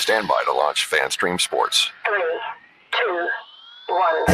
[0.00, 1.90] Stand by to launch FanStream Sports.
[2.06, 2.22] Three,
[2.90, 3.28] two,
[3.86, 4.30] one.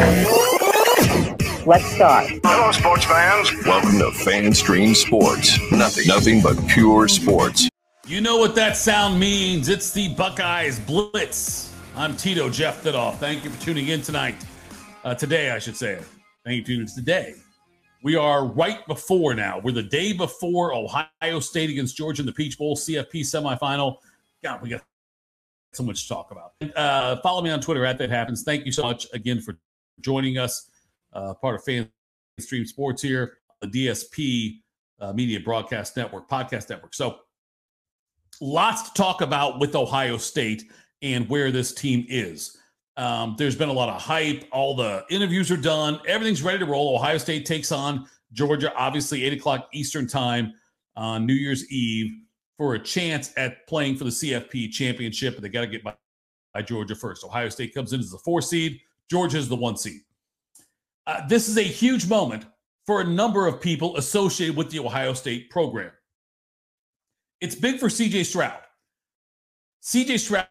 [1.67, 2.31] Let's start.
[2.45, 3.51] Hello, sports fans.
[3.67, 5.59] Welcome to FanStream Sports.
[5.73, 7.69] Nothing, nothing but pure sports.
[8.07, 9.69] You know what that sound means.
[9.69, 11.75] It's the Buckeyes Blitz.
[11.97, 13.17] I'm Tito Jeff Thidoff.
[13.17, 14.37] Thank you for tuning in tonight.
[15.03, 15.99] Uh, today, I should say.
[16.45, 17.35] Thank you for tuning in today.
[18.05, 19.59] We are right before now.
[19.59, 23.97] We're the day before Ohio State against Georgia in the Peach Bowl CFP semifinal.
[24.45, 24.83] God, we got
[25.77, 26.53] so much to talk about.
[26.77, 28.43] Uh, follow me on Twitter at that happens.
[28.43, 29.59] Thank you so much again for
[30.01, 30.71] joining us.
[31.13, 31.89] Uh, part of Fan
[32.39, 34.61] Stream Sports here, the DSP
[35.01, 36.95] uh, Media Broadcast Network, Podcast Network.
[36.95, 37.19] So,
[38.41, 40.65] lots to talk about with Ohio State
[41.03, 42.57] and where this team is.
[42.97, 44.45] Um, there's been a lot of hype.
[44.53, 46.01] All the interviews are done.
[46.07, 46.95] Everything's ready to roll.
[46.95, 50.55] Ohio State takes on Georgia, obviously, 8 o'clock Eastern Time
[50.97, 52.11] on New Year's Eve
[52.59, 55.35] for a chance at playing for the CFP championship.
[55.35, 55.95] But they got to get by,
[56.55, 57.25] by, Georgia first.
[57.25, 60.01] Ohio State comes in as the four seed, Georgia is the one seed.
[61.07, 62.45] Uh, this is a huge moment
[62.87, 65.91] for a number of people associated with the Ohio State program.
[67.41, 68.61] It's big for CJ Stroud.
[69.83, 70.49] CJ Stroud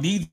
[0.00, 0.28] needs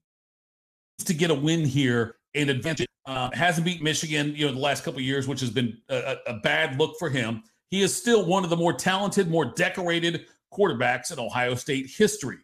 [1.06, 2.86] to get a win here and advance.
[3.06, 6.34] Uh, hasn't beat Michigan, you know, the last couple years, which has been a, a,
[6.36, 7.44] bad look for him.
[7.70, 12.38] He is still one of the more talented, more decorated quarterbacks in Ohio State history.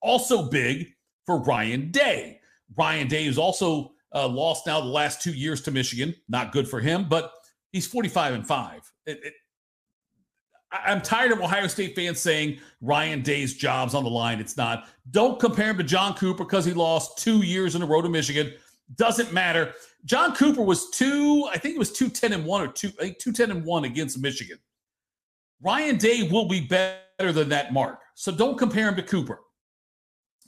[0.00, 0.88] Also big
[1.24, 2.40] for Ryan Day.
[2.76, 6.14] Ryan Day is also uh, lost now the last two years to Michigan.
[6.28, 7.32] Not good for him, but
[7.72, 8.92] he's 45 and 5.
[9.06, 9.34] It, it,
[10.72, 14.40] I'm tired of Ohio State fans saying Ryan Day's job's on the line.
[14.40, 14.88] It's not.
[15.10, 18.08] Don't compare him to John Cooper because he lost two years in a row to
[18.08, 18.52] Michigan.
[18.96, 19.74] Doesn't matter.
[20.04, 23.04] John Cooper was two, I think it was two ten and one or two, I
[23.04, 24.58] think two ten and one against Michigan.
[25.62, 28.00] Ryan Day will be better than that mark.
[28.14, 29.40] So don't compare him to Cooper.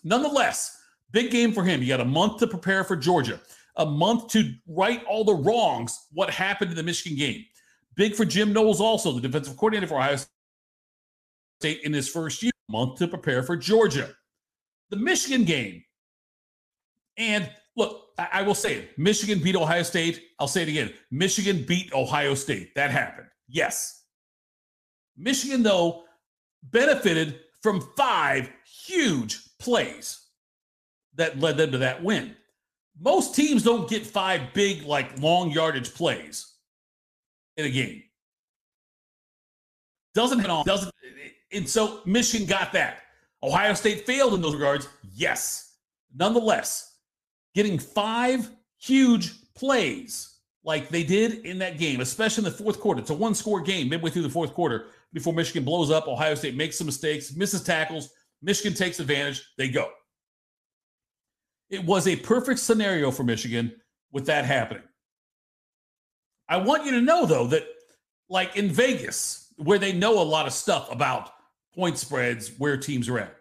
[0.05, 0.77] Nonetheless,
[1.11, 1.83] big game for him.
[1.83, 3.41] You got a month to prepare for Georgia,
[3.77, 7.45] a month to right all the wrongs, what happened in the Michigan game.
[7.97, 10.19] Big for Jim Knowles, also, the defensive coordinator for Ohio
[11.61, 14.15] State in his first year, month to prepare for Georgia.
[14.91, 15.83] The Michigan game.
[17.17, 20.23] And look, I, I will say it Michigan beat Ohio State.
[20.39, 22.75] I'll say it again Michigan beat Ohio State.
[22.77, 23.27] That happened.
[23.49, 24.05] Yes.
[25.17, 26.05] Michigan, though,
[26.63, 28.51] benefited from five
[28.87, 30.27] huge plays
[31.15, 32.35] that led them to that win.
[33.01, 36.55] Most teams don't get five big, like long yardage plays
[37.57, 38.03] in a game.
[40.15, 40.93] Doesn't hit on, doesn't,
[41.53, 43.03] and so Michigan got that.
[43.43, 44.89] Ohio State failed in those regards.
[45.15, 45.77] Yes.
[46.15, 46.97] Nonetheless,
[47.55, 53.01] getting five huge plays like they did in that game, especially in the fourth quarter.
[53.01, 56.07] It's a one score game midway through the fourth quarter before Michigan blows up.
[56.07, 58.11] Ohio State makes some mistakes, misses tackles.
[58.43, 59.43] Michigan takes advantage.
[59.57, 59.91] They go.
[61.71, 63.73] It was a perfect scenario for Michigan
[64.13, 64.85] with that happening.
[66.49, 67.67] I want you to know, though, that
[68.31, 71.31] like in Vegas, where they know a lot of stuff about
[71.75, 73.35] point spreads, where teams are at,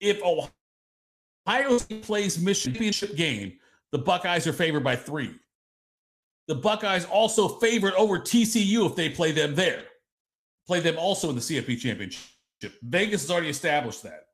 [0.00, 3.58] if Ohio State plays Michigan championship game,
[3.92, 5.34] the Buckeyes are favored by three.
[6.48, 9.82] The Buckeyes also favored over TCU if they play them there.
[10.66, 12.22] Play them also in the CFP championship.
[12.82, 14.26] Vegas has already established that.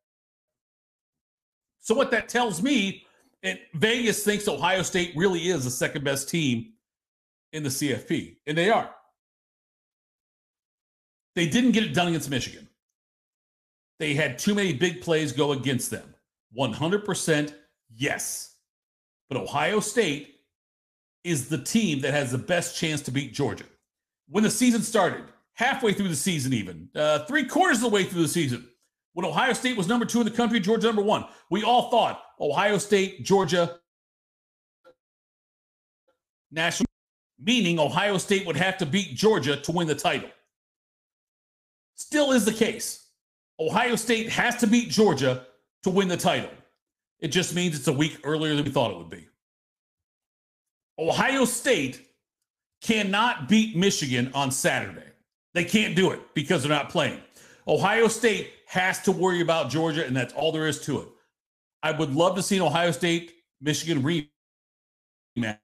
[1.81, 3.07] So what that tells me
[3.43, 6.73] and Vegas thinks Ohio State really is the second best team
[7.53, 8.91] in the CFP, and they are.
[11.35, 12.69] They didn't get it done against Michigan.
[13.99, 16.15] They had too many big plays go against them.
[16.57, 17.55] 100%
[17.95, 18.57] yes.
[19.29, 20.37] But Ohio State
[21.25, 23.65] is the team that has the best chance to beat Georgia.
[24.29, 25.25] When the season started,
[25.55, 28.69] halfway through the season, even uh, three quarters of the way through the season,
[29.15, 31.25] when Ohio State was number two in the country, Georgia number one.
[31.51, 33.79] We all thought Ohio State, Georgia,
[36.51, 36.87] national,
[37.39, 40.31] meaning Ohio State would have to beat Georgia to win the title.
[41.95, 43.07] Still is the case.
[43.61, 45.47] Ohio State has to beat Georgia
[45.83, 46.51] to win the title.
[47.21, 49.29] It just means it's a week earlier than we thought it would be.
[51.09, 52.01] Ohio State
[52.81, 55.03] cannot beat Michigan on Saturday.
[55.53, 57.21] They can't do it because they're not playing.
[57.67, 61.09] Ohio State has to worry about Georgia, and that's all there is to it.
[61.83, 65.59] I would love to see an Ohio State Michigan rematch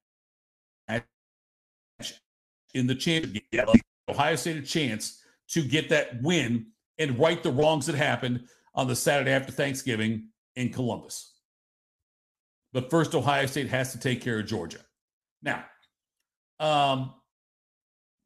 [2.74, 3.68] in the championship.
[4.08, 6.66] Ohio State a chance to get that win
[6.98, 8.44] and right the wrongs that happened
[8.74, 11.34] on the Saturday after Thanksgiving in Columbus.
[12.72, 14.80] But first, Ohio State has to take care of Georgia.
[15.42, 15.64] Now,
[16.60, 17.14] um,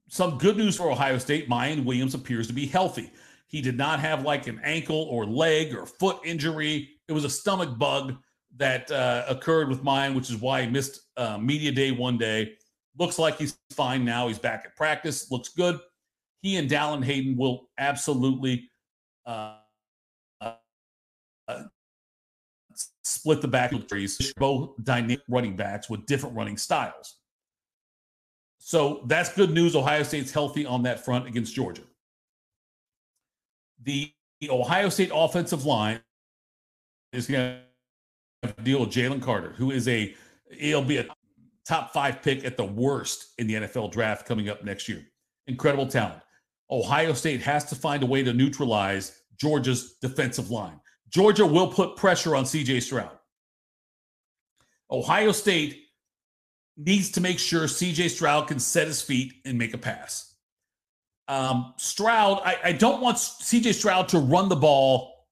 [0.08, 1.48] some good news for Ohio State.
[1.48, 3.10] Miyan Williams appears to be healthy.
[3.46, 6.90] He did not have like an ankle or leg or foot injury.
[7.08, 8.16] It was a stomach bug
[8.56, 12.54] that uh, occurred with Miyan, which is why he missed uh, media day one day.
[12.98, 14.28] Looks like he's fine now.
[14.28, 15.30] He's back at practice.
[15.30, 15.78] Looks good.
[16.42, 18.68] He and Dallan Hayden will absolutely
[19.24, 19.56] uh,
[20.40, 20.54] uh
[23.22, 24.32] split the back trees.
[24.36, 27.16] Both dynamic running backs with different running styles.
[28.58, 29.74] So that's good news.
[29.74, 31.82] Ohio State's healthy on that front against Georgia
[33.84, 34.12] the
[34.48, 36.00] Ohio State offensive line
[37.12, 37.58] is going
[38.42, 40.14] to deal with Jalen Carter, who is a
[40.50, 41.06] he'll be a
[41.66, 45.06] top five pick at the worst in the NFL draft coming up next year.
[45.46, 46.22] Incredible talent.
[46.70, 50.80] Ohio State has to find a way to neutralize Georgia's defensive line.
[51.12, 53.10] Georgia will put pressure on CJ Stroud.
[54.90, 55.86] Ohio State
[56.76, 60.34] needs to make sure CJ Stroud can set his feet and make a pass.
[61.28, 65.26] Um, Stroud, I, I don't want CJ Stroud to run the ball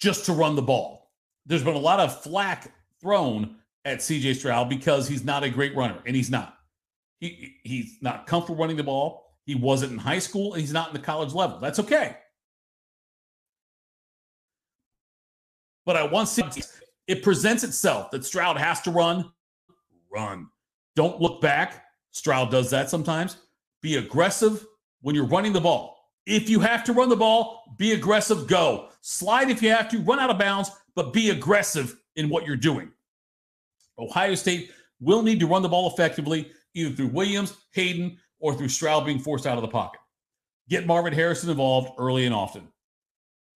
[0.00, 1.10] just to run the ball.
[1.46, 5.74] There's been a lot of flack thrown at CJ Stroud because he's not a great
[5.76, 6.58] runner, and he's not.
[7.20, 9.34] He he's not comfortable running the ball.
[9.44, 11.58] He wasn't in high school, and he's not in the college level.
[11.58, 12.16] That's okay.
[15.88, 16.62] But I want to see
[17.06, 19.32] it presents itself that Stroud has to run,
[20.12, 20.48] run.
[20.94, 21.86] Don't look back.
[22.10, 23.38] Stroud does that sometimes.
[23.80, 24.66] Be aggressive,
[25.00, 25.96] when you're running the ball.
[26.26, 28.90] If you have to run the ball, be aggressive, go.
[29.00, 32.54] Slide if you have to, run out of bounds, but be aggressive in what you're
[32.54, 32.92] doing.
[33.98, 34.70] Ohio State
[35.00, 39.18] will need to run the ball effectively, either through Williams, Hayden, or through Stroud being
[39.18, 40.00] forced out of the pocket.
[40.68, 42.68] Get Marvin Harrison involved early and often.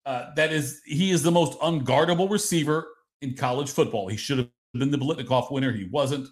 [0.04, 2.88] Uh, that is, he is the most unguardable receiver
[3.20, 4.08] in college football.
[4.08, 5.72] He should have been the Biletnikoff winner.
[5.72, 6.28] He wasn't.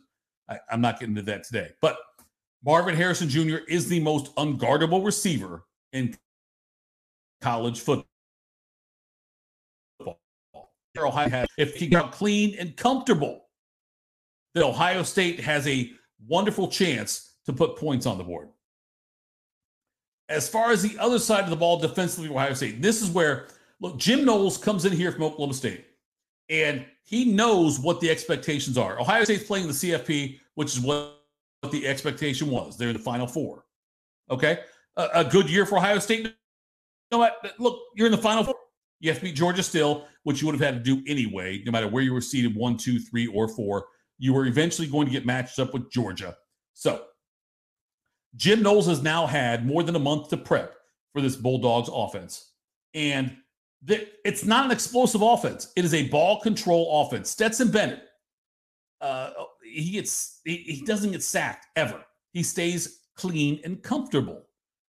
[0.48, 1.70] I, I'm not getting to that today.
[1.80, 1.96] But
[2.64, 3.58] Marvin Harrison Jr.
[3.68, 6.16] is the most unguardable receiver in
[7.40, 8.06] college football.
[11.56, 13.46] if he got clean and comfortable,
[14.54, 15.92] then Ohio State has a
[16.26, 18.48] wonderful chance to put points on the board.
[20.28, 23.48] As far as the other side of the ball defensively, Ohio State, this is where
[23.80, 25.86] look, Jim Knowles comes in here from Oklahoma State,
[26.48, 29.00] and he knows what the expectations are.
[29.00, 31.16] Ohio State's playing the CFP, which is what
[31.70, 32.76] the expectation was.
[32.76, 33.64] They're in the Final Four.
[34.30, 34.60] Okay,
[34.96, 36.24] a, a good year for Ohio State.
[36.24, 36.32] You
[37.12, 37.54] know what?
[37.58, 38.54] Look, you're in the Final Four.
[39.00, 41.72] You have to beat Georgia still, which you would have had to do anyway, no
[41.72, 43.86] matter where you were seated one, two, three, or four.
[44.18, 46.36] You were eventually going to get matched up with Georgia.
[46.74, 47.04] So,
[48.36, 50.74] Jim Knowles has now had more than a month to prep
[51.12, 52.52] for this Bulldogs offense.
[52.94, 53.36] And
[53.86, 57.30] it's not an explosive offense, it is a ball control offense.
[57.30, 58.02] Stetson Bennett,
[59.00, 59.30] uh,
[59.62, 62.04] he gets he, he doesn't get sacked ever.
[62.32, 64.46] He stays clean and comfortable.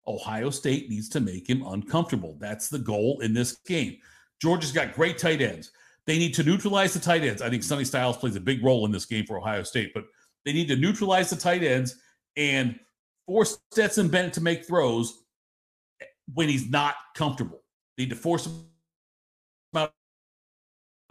[0.07, 2.35] Ohio State needs to make him uncomfortable.
[2.39, 3.97] That's the goal in this game.
[4.41, 5.71] Georgia's got great tight ends.
[6.07, 7.41] They need to neutralize the tight ends.
[7.41, 10.05] I think Sonny Styles plays a big role in this game for Ohio State, but
[10.45, 11.95] they need to neutralize the tight ends
[12.35, 12.79] and
[13.27, 15.23] force Stetson Bennett to make throws
[16.33, 17.61] when he's not comfortable.
[17.95, 18.65] They need to force him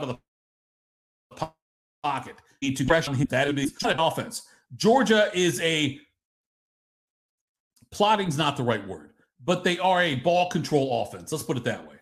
[0.03, 1.49] of the
[2.03, 3.27] pocket to pressure him.
[3.31, 4.43] That is an offense.
[4.77, 5.99] Georgia is a
[7.93, 9.13] plotting's not the right word,
[9.45, 11.33] but they are a ball control offense.
[11.33, 11.97] Let's put it that way.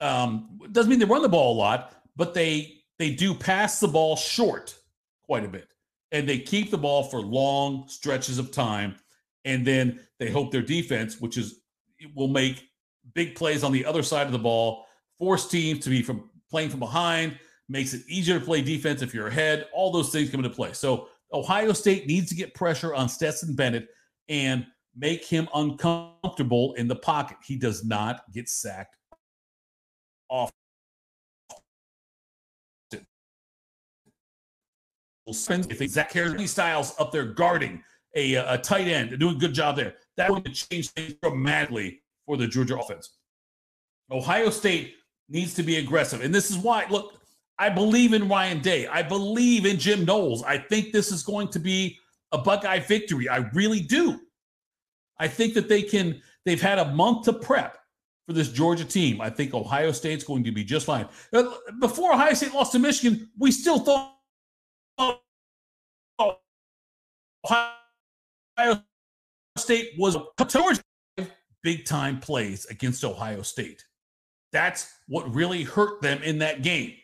[0.00, 3.88] Um, doesn't mean they run the ball a lot, but they they do pass the
[3.88, 4.74] ball short
[5.24, 5.68] quite a bit,
[6.12, 8.96] and they keep the ball for long stretches of time,
[9.44, 11.60] and then they hope their defense, which is
[12.14, 12.68] will make
[13.14, 14.86] big plays on the other side of the ball,
[15.18, 17.38] force teams to be from playing from behind,
[17.68, 19.68] makes it easier to play defense if you're ahead.
[19.72, 20.72] All those things come into play.
[20.72, 23.88] So Ohio State needs to get pressure on Stetson Bennett
[24.28, 24.66] and
[24.96, 27.36] make him uncomfortable in the pocket.
[27.44, 28.96] He does not get sacked
[30.28, 30.50] off.
[35.26, 37.84] If Zach Harrison Styles up there guarding
[38.16, 42.36] a, a tight end, doing a good job there, that would change things dramatically for
[42.36, 43.18] the Georgia offense.
[44.10, 44.94] Ohio State
[45.30, 46.22] needs to be aggressive.
[46.22, 47.14] And this is why, look,
[47.58, 48.86] I believe in Ryan Day.
[48.86, 50.42] I believe in Jim Knowles.
[50.42, 51.98] I think this is going to be
[52.32, 53.28] a Buckeye victory.
[53.28, 54.20] I really do.
[55.18, 57.76] I think that they can, they've had a month to prep
[58.26, 59.20] for this Georgia team.
[59.20, 61.06] I think Ohio State's going to be just fine.
[61.32, 61.44] Uh,
[61.80, 64.16] before Ohio State lost to Michigan, we still thought
[67.44, 68.82] Ohio
[69.56, 70.16] State was
[70.48, 70.80] Georgia
[71.62, 73.84] big time plays against Ohio State.
[74.52, 76.94] That's what really hurt them in that game.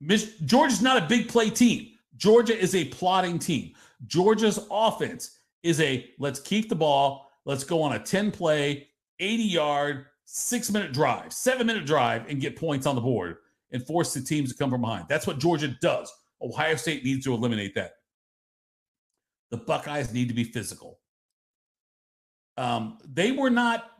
[0.00, 1.88] Mich- Georgia's not a big play team.
[2.16, 3.74] Georgia is a plotting team.
[4.06, 9.42] Georgia's offense is a let's keep the ball, let's go on a 10 play, 80
[9.42, 13.38] yard, six minute drive, seven minute drive, and get points on the board
[13.72, 15.06] and force the teams to come from behind.
[15.08, 16.12] That's what Georgia does.
[16.42, 17.92] Ohio State needs to eliminate that.
[19.50, 21.00] The Buckeyes need to be physical.
[22.56, 23.90] Um, they were not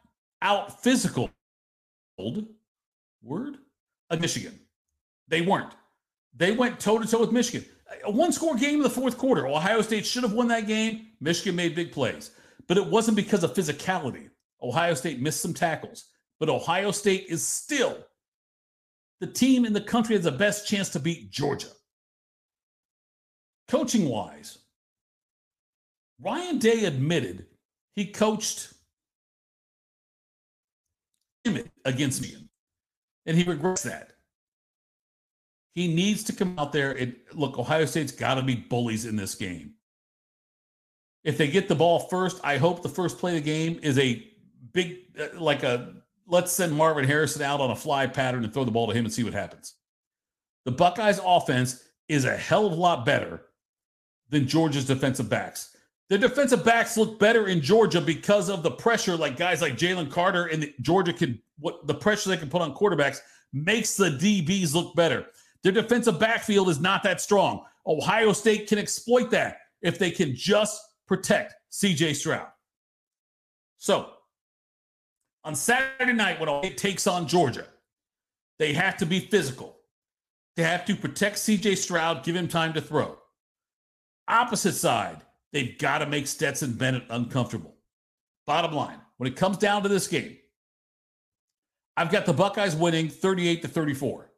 [0.43, 1.31] out physical.
[3.23, 3.57] Word?
[4.11, 4.59] A Michigan.
[5.29, 5.73] They weren't.
[6.35, 7.69] They went toe to toe with Michigan.
[8.05, 9.47] A one score game in the fourth quarter.
[9.47, 11.09] Ohio State should have won that game.
[11.21, 12.31] Michigan made big plays,
[12.69, 14.31] but it wasn't because of physicality.
[14.63, 16.07] Ohio State missed some tackles,
[16.39, 17.99] but Ohio State is still
[19.21, 21.69] the team in the country has the best chance to beat Georgia.
[23.69, 24.59] Coaching wise,
[26.21, 27.47] Ryan Day admitted
[27.95, 28.73] he coached
[31.85, 32.37] against me,
[33.27, 34.13] and he regrets that.
[35.75, 39.17] He needs to come out there and look, Ohio State's got to be bullies in
[39.17, 39.75] this game.
[41.23, 43.99] If they get the ball first, I hope the first play of the game is
[43.99, 44.27] a
[44.73, 45.95] big, uh, like a
[46.27, 49.05] let's send Marvin Harrison out on a fly pattern and throw the ball to him
[49.05, 49.75] and see what happens.
[50.65, 53.43] The Buckeyes offense is a hell of a lot better
[54.29, 55.77] than Georgia's defensive backs.
[56.11, 60.11] The defensive backs look better in Georgia because of the pressure, like guys like Jalen
[60.11, 63.21] Carter and Georgia can what the pressure they can put on quarterbacks
[63.53, 65.27] makes the DBs look better.
[65.63, 67.65] Their defensive backfield is not that strong.
[67.87, 72.49] Ohio State can exploit that if they can just protect CJ Stroud.
[73.79, 74.11] So
[75.45, 77.67] on Saturday night, when Ohio takes on Georgia,
[78.59, 79.77] they have to be physical.
[80.57, 83.17] They have to protect CJ Stroud, give him time to throw.
[84.29, 87.77] Opposite side, they've got to make Stetson Bennett uncomfortable.
[88.47, 90.37] Bottom line, when it comes down to this game,
[91.97, 94.31] I've got the Buckeyes winning 38 to 34.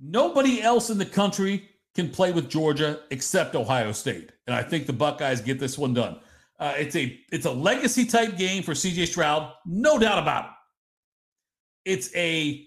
[0.00, 4.32] Nobody else in the country can play with Georgia except Ohio State.
[4.46, 6.20] And I think the Buckeyes get this one done.
[6.58, 10.50] Uh, it's a it's a legacy type game for CJ Stroud, no doubt about it.
[11.92, 12.64] It's a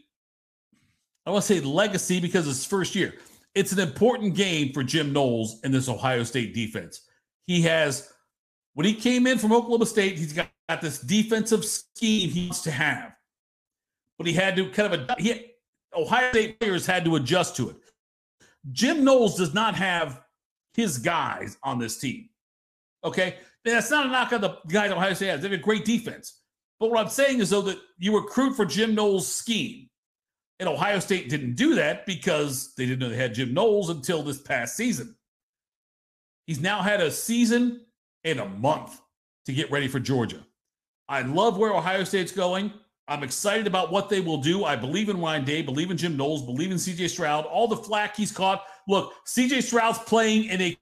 [1.25, 3.15] I want to say legacy because it's first year.
[3.53, 7.01] It's an important game for Jim Knowles and this Ohio State defense.
[7.47, 8.11] He has
[8.73, 12.61] when he came in from Oklahoma State, he's got, got this defensive scheme he wants
[12.61, 13.13] to have,
[14.17, 15.51] but he had to kind of a he,
[15.93, 17.75] Ohio State players had to adjust to it.
[18.71, 20.21] Jim Knowles does not have
[20.73, 22.29] his guys on this team.
[23.03, 25.41] Okay, that's not a knock on the guys Ohio State has.
[25.41, 26.41] They have a great defense.
[26.79, 29.89] But what I'm saying is, though, that you recruit for Jim Knowles' scheme.
[30.61, 34.21] And Ohio State didn't do that because they didn't know they had Jim Knowles until
[34.21, 35.15] this past season.
[36.45, 37.81] He's now had a season
[38.23, 39.01] and a month
[39.47, 40.45] to get ready for Georgia.
[41.09, 42.71] I love where Ohio State's going.
[43.07, 44.63] I'm excited about what they will do.
[44.63, 47.75] I believe in Ryan Day, believe in Jim Knowles, believe in CJ Stroud, all the
[47.75, 48.63] flack he's caught.
[48.87, 50.77] Look, CJ Stroud's playing in a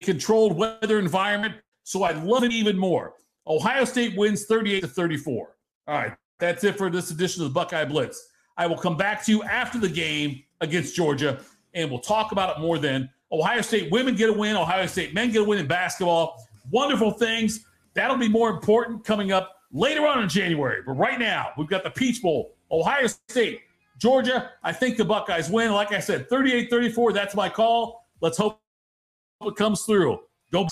[0.00, 1.56] controlled weather environment.
[1.82, 3.14] So I love it even more.
[3.48, 5.56] Ohio State wins 38 to 34.
[5.88, 8.28] All right, that's it for this edition of the Buckeye Blitz.
[8.56, 11.40] I will come back to you after the game against Georgia,
[11.74, 13.10] and we'll talk about it more then.
[13.32, 14.56] Ohio State women get a win.
[14.56, 16.42] Ohio State men get a win in basketball.
[16.70, 17.64] Wonderful things.
[17.94, 20.82] That'll be more important coming up later on in January.
[20.86, 22.54] But right now, we've got the Peach Bowl.
[22.70, 23.60] Ohio State,
[23.98, 24.50] Georgia.
[24.62, 25.72] I think the Buckeyes win.
[25.72, 27.12] Like I said, 38 34.
[27.12, 28.06] That's my call.
[28.20, 28.60] Let's hope
[29.42, 30.20] it comes through.
[30.52, 30.68] Go.